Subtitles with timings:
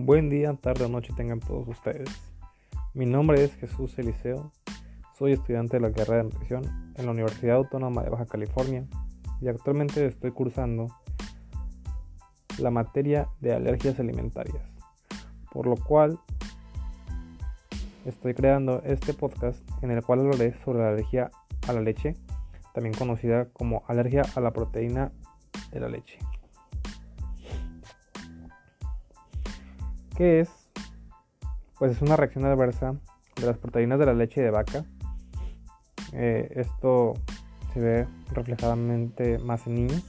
[0.00, 2.08] Buen día, tarde o noche tengan todos ustedes.
[2.94, 4.52] Mi nombre es Jesús Eliseo,
[5.18, 8.86] soy estudiante de la carrera de nutrición en la Universidad Autónoma de Baja California
[9.40, 10.86] y actualmente estoy cursando
[12.58, 14.62] la materia de alergias alimentarias,
[15.50, 16.20] por lo cual
[18.04, 21.32] estoy creando este podcast en el cual hablaré sobre la alergia
[21.66, 22.14] a la leche,
[22.72, 25.10] también conocida como alergia a la proteína
[25.72, 26.20] de la leche.
[30.18, 30.50] ¿Qué es?
[31.78, 32.96] Pues es una reacción adversa
[33.36, 34.84] de las proteínas de la leche de vaca.
[36.12, 37.14] Eh, esto
[37.72, 40.02] se ve reflejadamente más en niños.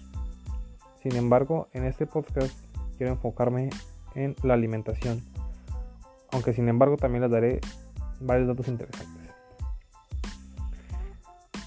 [1.04, 2.58] Sin embargo, en este podcast
[2.98, 3.70] quiero enfocarme
[4.16, 5.22] en la alimentación.
[6.32, 7.60] Aunque sin embargo también les daré
[8.20, 9.32] varios datos interesantes.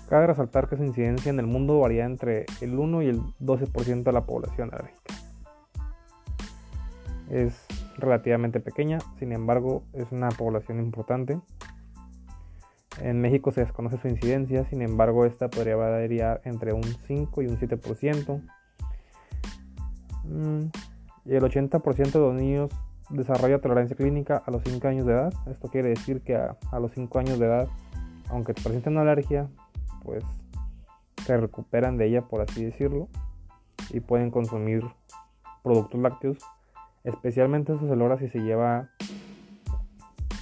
[0.09, 4.03] Cabe resaltar que su incidencia en el mundo varía entre el 1 y el 12%
[4.03, 5.15] de la población alérgica.
[7.31, 11.41] Es relativamente pequeña, sin embargo es una población importante.
[13.01, 17.47] En México se desconoce su incidencia, sin embargo esta podría variar entre un 5 y
[17.47, 18.43] un 7%.
[20.25, 20.67] Mm,
[21.25, 22.71] y el 80% de los niños
[23.09, 25.33] desarrolla tolerancia clínica a los 5 años de edad.
[25.51, 27.69] Esto quiere decir que a, los 5 años de edad,
[28.29, 29.49] aunque presenten una alergia,
[30.03, 30.25] pues
[31.25, 33.09] se recuperan de ella, por así decirlo,
[33.91, 34.83] y pueden consumir
[35.63, 36.39] productos lácteos
[37.05, 38.89] Especialmente se logra si se lleva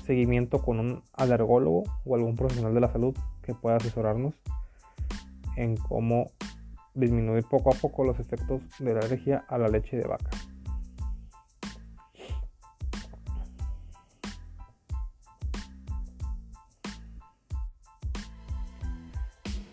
[0.05, 4.35] seguimiento con un alergólogo o algún profesional de la salud que pueda asesorarnos
[5.57, 6.27] en cómo
[6.95, 10.31] disminuir poco a poco los efectos de la alergia a la leche de vaca.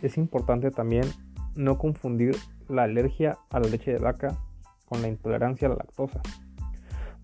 [0.02, 1.03] Es importante también
[1.55, 2.38] no confundir
[2.69, 4.38] la alergia a la leche de vaca
[4.85, 6.21] con la intolerancia a la lactosa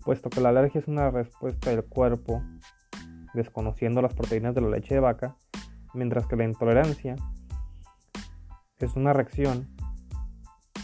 [0.04, 2.42] puesto que la alergia es una respuesta del cuerpo
[3.32, 5.36] desconociendo las proteínas de la leche de vaca,
[5.92, 7.16] mientras que la intolerancia
[8.78, 9.68] es una reacción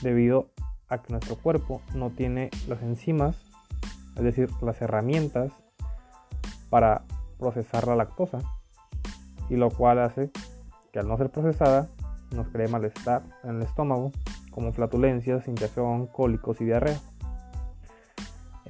[0.02, 0.50] debido
[0.88, 3.36] a que nuestro cuerpo no tiene las enzimas,
[4.16, 5.52] es decir, las herramientas
[6.68, 7.04] para
[7.38, 8.38] procesar la lactosa,
[9.48, 10.30] y lo cual hace
[10.92, 11.88] que al no ser procesada
[12.34, 14.12] nos cree malestar en el estómago,
[14.50, 16.98] como flatulencias, hinchazón, cólicos y diarrea.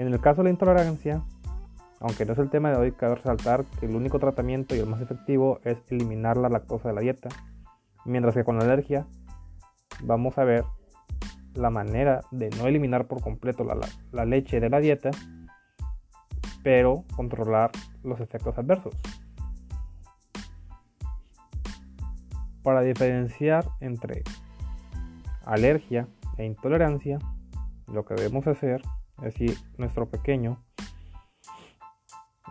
[0.01, 1.23] En el caso de la intolerancia,
[2.01, 4.87] aunque no es el tema de hoy, cabe resaltar que el único tratamiento y el
[4.87, 7.29] más efectivo es eliminar la lactosa de la dieta,
[8.07, 9.07] mientras que con la alergia
[10.03, 10.65] vamos a ver
[11.53, 15.11] la manera de no eliminar por completo la, leche de la dieta,
[16.63, 17.71] pero controlar
[18.03, 18.95] los efectos adversos.
[22.63, 24.23] Para diferenciar entre
[25.45, 26.09] alergia
[26.39, 27.19] e intolerancia,
[27.87, 28.81] lo que debemos hacer
[29.23, 30.63] es decir, nuestro pequeño,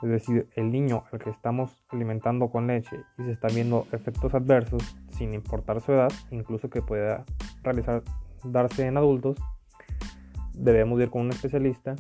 [0.02, 4.34] es decir, el niño al que estamos alimentando con leche y se están viendo efectos
[4.34, 7.26] adversos sin importar su edad, incluso que pueda
[7.64, 8.04] realizar
[8.44, 9.38] darse en adultos,
[10.54, 11.96] debemos ir con un especialista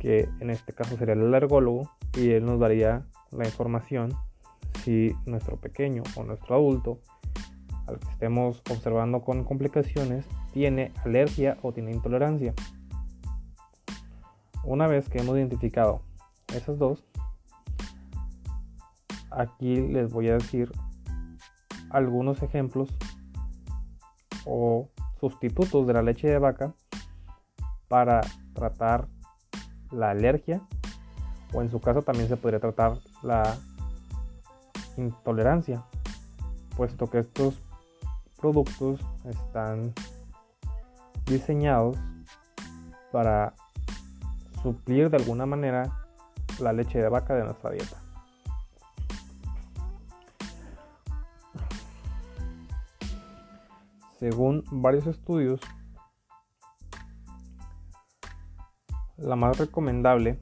[0.00, 4.16] que en este caso sería el alergólogo y él nos daría la información
[4.82, 7.00] si nuestro pequeño o nuestro adulto
[7.86, 12.54] al que estemos observando con complicaciones tiene alergia o tiene intolerancia.
[14.64, 16.02] Una vez que hemos identificado
[16.54, 17.04] esos dos,
[19.30, 20.70] aquí les voy a decir
[21.90, 22.88] algunos ejemplos
[24.44, 24.88] o
[25.18, 26.74] sustitutos de la leche de vaca
[27.88, 28.20] para
[28.54, 29.08] tratar
[29.90, 30.62] la alergia
[31.52, 33.56] o en su caso también se podría tratar la
[34.96, 35.84] intolerancia
[36.76, 37.62] puesto que estos
[38.40, 39.92] productos están
[41.26, 41.96] diseñados
[43.12, 43.54] para
[44.62, 46.06] suplir de alguna manera
[46.60, 47.96] la leche de vaca de nuestra dieta.
[54.18, 55.60] Según varios estudios,
[59.16, 60.38] la más recomendable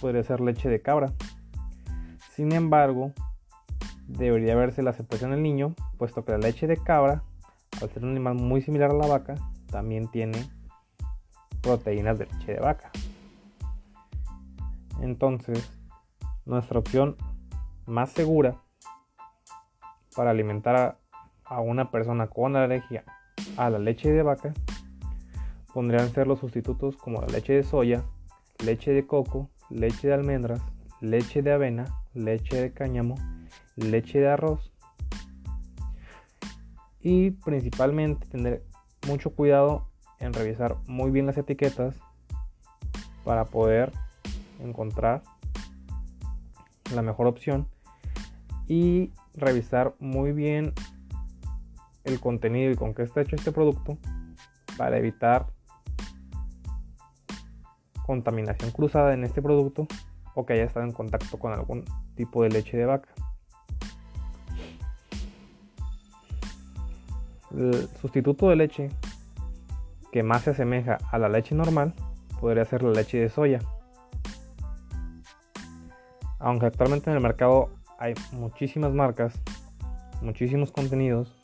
[0.00, 1.12] podría ser leche de cabra.
[2.34, 3.12] Sin embargo,
[4.06, 7.24] debería verse la aceptación del niño, puesto que la leche de cabra,
[7.80, 9.34] al ser un animal muy similar a la vaca,
[9.70, 10.48] también tiene
[11.62, 12.92] proteínas de leche de vaca.
[15.00, 15.70] Entonces,
[16.44, 17.16] nuestra opción
[17.86, 18.56] más segura
[20.14, 20.98] para alimentar
[21.44, 23.04] a, una persona con alergia
[23.56, 24.52] a la leche de vaca
[25.72, 28.02] podrían ser los sustitutos como la leche de soya,
[28.64, 30.62] leche de coco, leche de almendras,
[31.00, 31.84] leche de avena,
[32.14, 33.14] leche de cáñamo,
[33.76, 34.72] leche de arroz.
[37.00, 38.64] Y principalmente tener
[39.06, 39.88] mucho cuidado
[40.18, 41.94] en revisar muy bien las etiquetas
[43.22, 43.92] para poder
[44.66, 45.22] encontrar
[46.94, 47.68] la mejor opción
[48.68, 50.72] y revisar muy bien
[52.04, 53.98] el contenido y con qué está hecho este producto
[54.76, 55.46] para evitar
[58.06, 59.86] contaminación cruzada en este producto
[60.34, 61.84] o que haya estado en contacto con algún
[62.14, 63.08] tipo de leche de vaca.
[67.56, 68.90] El sustituto de leche
[70.12, 71.94] que más se asemeja a la leche normal
[72.40, 73.60] podría ser la leche de soya.
[76.46, 79.34] Aunque actualmente en el mercado hay muchísimas marcas,
[80.22, 81.36] muchísimos contenidos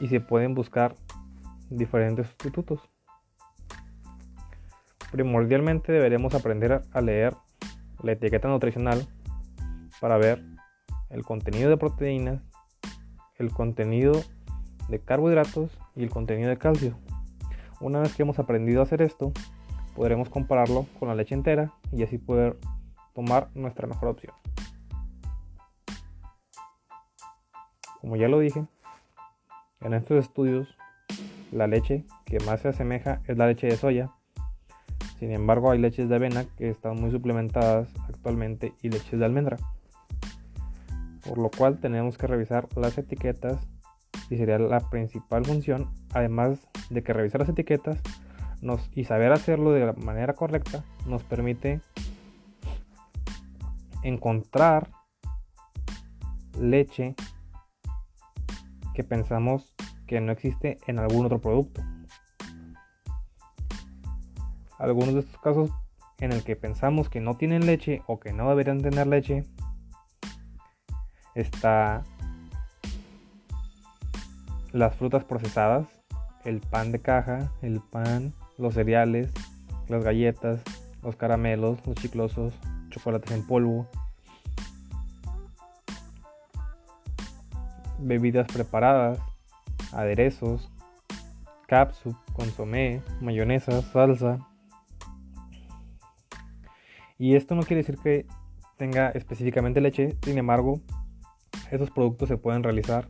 [0.00, 0.96] y se pueden buscar
[1.70, 2.80] diferentes sustitutos.
[5.12, 7.36] Primordialmente deberemos aprender a leer
[8.02, 9.06] la etiqueta nutricional
[10.00, 10.42] para ver
[11.08, 12.42] el contenido de proteínas,
[13.36, 14.24] el contenido
[14.88, 16.98] de carbohidratos y el contenido de calcio.
[17.80, 19.32] Una vez que hemos aprendido a hacer esto,
[19.96, 22.58] podremos compararlo con la leche entera y así poder
[23.14, 24.34] tomar nuestra mejor opción.
[28.00, 28.66] Como ya lo dije,
[29.80, 30.68] en estos estudios
[31.50, 34.12] la leche que más se asemeja es la leche de soya.
[35.18, 39.56] Sin embargo, hay leches de avena que están muy suplementadas actualmente y leches de almendra.
[41.26, 43.66] Por lo cual tenemos que revisar las etiquetas
[44.28, 47.98] y sería la principal función, además de que revisar las etiquetas
[48.94, 51.80] y saber hacerlo de la manera correcta nos permite
[54.02, 54.90] encontrar
[56.58, 57.14] leche
[58.94, 59.74] que pensamos
[60.06, 61.82] que no existe en algún otro producto.
[64.78, 65.70] Algunos de estos casos
[66.18, 69.44] en el que pensamos que no tienen leche o que no deberían tener leche
[71.34, 72.04] está
[74.72, 75.86] las frutas procesadas,
[76.44, 79.32] el pan de caja, el pan, los cereales,
[79.88, 80.62] las galletas,
[81.02, 82.52] los caramelos, los chiclosos,
[82.90, 83.88] chocolates en polvo,
[87.98, 89.18] bebidas preparadas,
[89.92, 90.70] aderezos,
[91.66, 94.38] capsup, consomé, mayonesa, salsa.
[97.18, 98.26] Y esto no quiere decir que
[98.76, 100.80] tenga específicamente leche, sin embargo,
[101.70, 103.08] estos productos se pueden realizar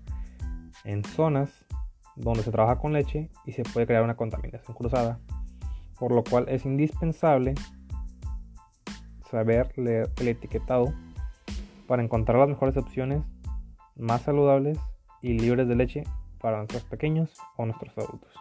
[0.84, 1.66] en zonas
[2.14, 5.19] donde se trabaja con leche y se puede crear una contaminación cruzada,
[5.98, 7.54] por lo cual es indispensable
[9.31, 10.93] saber leer el etiquetado
[11.87, 13.22] para encontrar las mejores opciones
[13.96, 14.78] más saludables
[15.22, 16.04] y libres de leche
[16.40, 18.32] para nuestros pequeños o nuestros adultos.